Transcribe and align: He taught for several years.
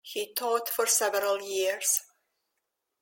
He 0.03 0.33
taught 0.33 0.67
for 0.67 0.87
several 0.87 1.39
years. 1.43 2.01